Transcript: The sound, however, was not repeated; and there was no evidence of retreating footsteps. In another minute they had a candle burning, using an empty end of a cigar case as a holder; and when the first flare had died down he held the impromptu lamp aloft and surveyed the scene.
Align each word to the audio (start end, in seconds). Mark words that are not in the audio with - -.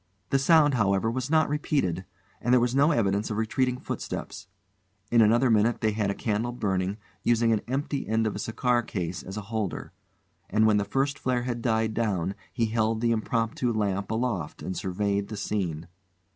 The 0.31 0.39
sound, 0.39 0.73
however, 0.73 1.11
was 1.11 1.29
not 1.29 1.47
repeated; 1.47 2.05
and 2.41 2.51
there 2.51 2.59
was 2.59 2.73
no 2.73 2.89
evidence 2.89 3.29
of 3.29 3.37
retreating 3.37 3.77
footsteps. 3.77 4.47
In 5.11 5.21
another 5.21 5.51
minute 5.51 5.81
they 5.81 5.91
had 5.91 6.09
a 6.09 6.15
candle 6.15 6.51
burning, 6.53 6.97
using 7.21 7.53
an 7.53 7.61
empty 7.67 8.07
end 8.07 8.25
of 8.25 8.35
a 8.35 8.39
cigar 8.39 8.81
case 8.81 9.21
as 9.21 9.37
a 9.37 9.41
holder; 9.53 9.93
and 10.49 10.65
when 10.65 10.77
the 10.77 10.85
first 10.85 11.19
flare 11.19 11.43
had 11.43 11.61
died 11.61 11.93
down 11.93 12.33
he 12.51 12.65
held 12.65 12.99
the 12.99 13.11
impromptu 13.11 13.71
lamp 13.71 14.09
aloft 14.09 14.63
and 14.63 14.75
surveyed 14.75 15.27
the 15.27 15.37
scene. 15.37 15.87